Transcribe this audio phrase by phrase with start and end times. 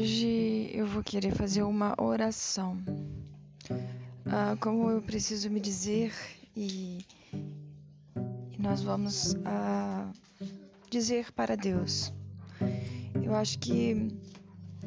[0.00, 2.78] Hoje eu vou querer fazer uma oração.
[4.24, 6.10] Ah, como eu preciso me dizer
[6.56, 7.04] e,
[8.50, 10.10] e nós vamos ah,
[10.88, 12.14] dizer para Deus.
[13.22, 14.08] Eu acho que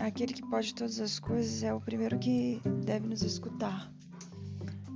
[0.00, 3.88] aquele que pode todas as coisas é o primeiro que deve nos escutar.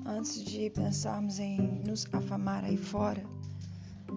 [0.04, 1.56] Antes de pensarmos em
[1.86, 3.22] nos afamar aí fora,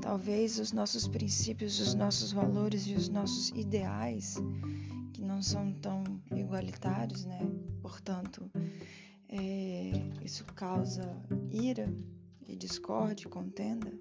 [0.02, 4.42] talvez os nossos princípios, os nossos valores e os nossos ideais
[5.24, 6.04] não são tão
[6.36, 7.40] igualitários, né?
[7.82, 8.50] Portanto,
[9.30, 9.92] é,
[10.24, 11.04] isso causa
[11.52, 11.92] ira
[12.48, 13.92] e discórdia, contenda.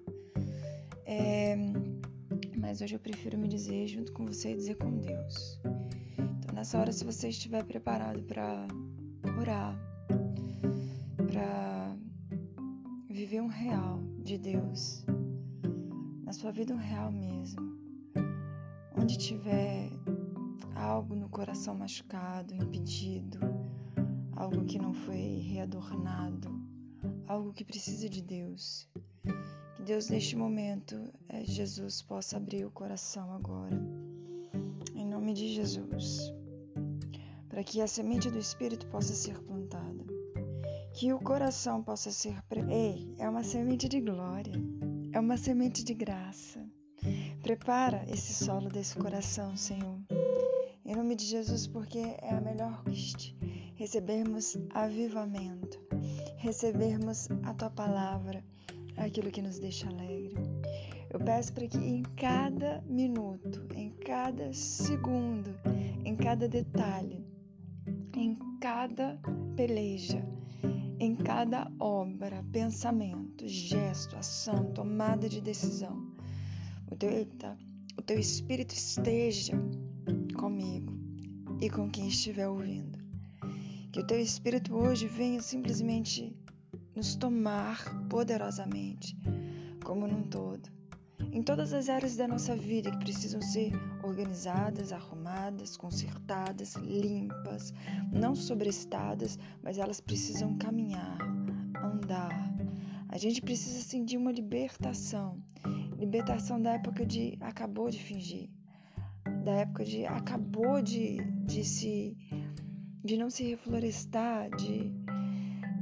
[1.05, 1.55] É,
[2.57, 5.59] mas hoje eu prefiro me dizer junto com você e dizer com Deus.
[6.39, 8.67] Então, nessa hora, se você estiver preparado para
[9.39, 9.77] orar,
[11.31, 11.95] para
[13.09, 15.05] viver um real de Deus,
[16.23, 17.77] na sua vida um real mesmo,
[18.95, 19.89] onde tiver
[20.75, 23.39] algo no coração machucado, impedido,
[24.35, 26.51] algo que não foi readornado,
[27.27, 28.89] algo que precisa de Deus.
[29.75, 30.95] Que Deus, neste momento,
[31.29, 33.79] é, Jesus possa abrir o coração agora,
[34.93, 36.33] em nome de Jesus,
[37.47, 40.03] para que a semente do Espírito possa ser plantada,
[40.93, 42.41] que o coração possa ser.
[42.43, 42.61] Pre...
[42.69, 44.53] Ei, é uma semente de glória,
[45.11, 46.65] é uma semente de graça.
[47.41, 50.02] Prepara esse solo desse coração, Senhor
[50.93, 53.17] em nome de Jesus, porque é a melhor coisa
[53.73, 55.81] recebermos avivamento,
[56.37, 58.43] recebermos a tua palavra,
[58.95, 60.35] aquilo que nos deixa alegre.
[61.09, 65.49] Eu peço para que em cada minuto, em cada segundo,
[66.05, 67.25] em cada detalhe,
[68.15, 69.19] em cada
[69.55, 70.23] peleja,
[70.99, 76.07] em cada obra, pensamento, gesto, ação, tomada de decisão,
[76.91, 77.09] o teu,
[77.97, 79.57] o teu espírito esteja
[80.35, 80.93] comigo
[81.61, 82.99] e com quem estiver ouvindo.
[83.91, 86.35] Que o teu Espírito hoje venha simplesmente
[86.95, 89.17] nos tomar poderosamente,
[89.83, 90.69] como num todo,
[91.31, 93.71] em todas as áreas da nossa vida que precisam ser
[94.03, 97.73] organizadas, arrumadas, consertadas, limpas,
[98.11, 101.17] não sobrestadas, mas elas precisam caminhar,
[101.83, 102.53] andar.
[103.09, 105.41] A gente precisa sentir uma libertação
[105.97, 108.49] libertação da época de acabou de fingir
[109.43, 112.15] da época de acabou de, de se
[113.03, 114.89] de não se reflorestar, de,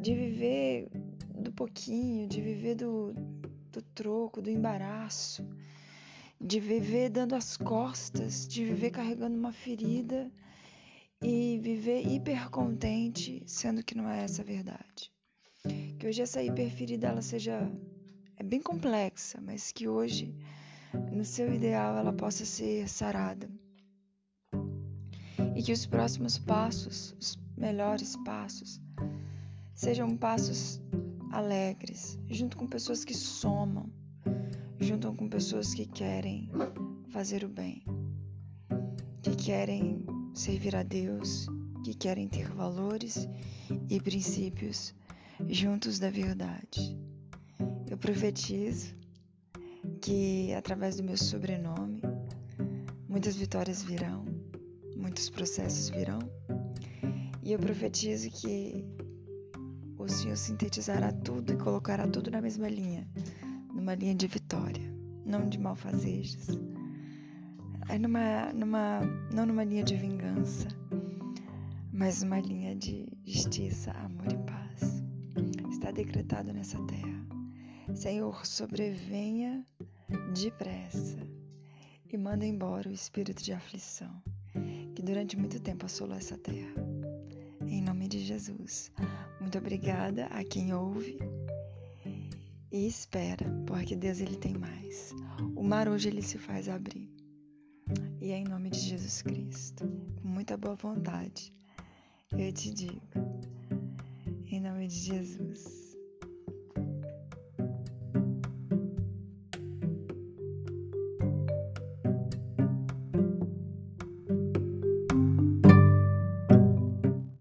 [0.02, 0.90] de viver
[1.36, 3.14] do pouquinho, de viver do,
[3.72, 5.48] do troco, do embaraço,
[6.40, 10.32] de viver dando as costas, de viver carregando uma ferida
[11.22, 15.12] e viver hipercontente, sendo que não é essa a verdade.
[16.00, 17.72] Que hoje essa hiperferida ela seja
[18.36, 20.36] é bem complexa, mas que hoje
[21.12, 23.50] no seu ideal ela possa ser sarada.
[25.56, 28.82] E que os próximos passos, os melhores passos,
[29.74, 30.82] sejam passos
[31.32, 33.90] alegres, junto com pessoas que somam,
[34.80, 36.50] junto com pessoas que querem
[37.10, 37.84] fazer o bem,
[39.22, 41.48] que querem servir a Deus,
[41.84, 43.28] que querem ter valores
[43.90, 44.94] e princípios
[45.50, 46.98] juntos da verdade.
[47.90, 49.01] Eu profetizo
[50.02, 52.02] que através do meu sobrenome
[53.08, 54.26] muitas vitórias virão,
[54.98, 56.20] muitos processos virão,
[57.44, 58.84] e eu profetizo que
[59.98, 63.08] o Senhor sintetizará tudo e colocará tudo na mesma linha,
[63.74, 64.84] numa linha de vitória,
[65.24, 66.48] não de malfazejos,
[67.88, 69.02] é numa, numa,
[69.32, 70.68] não numa linha de vingança,
[71.94, 75.04] mas numa linha de justiça, amor e paz.
[75.70, 77.22] Está decretado nessa terra.
[77.94, 79.66] Senhor, sobrevenha
[80.34, 81.18] depressa
[82.12, 84.22] e manda embora o espírito de aflição
[84.96, 86.76] que durante muito tempo assolou essa terra.
[87.66, 88.92] Em nome de Jesus.
[89.40, 91.18] Muito obrigada a quem ouve
[92.72, 95.14] e espera, porque Deus ele tem mais.
[95.56, 97.10] O mar hoje ele se faz abrir.
[98.22, 99.88] E é em nome de Jesus Cristo,
[100.22, 101.54] com muita boa vontade,
[102.32, 103.02] eu te digo,
[104.46, 105.91] em nome de Jesus.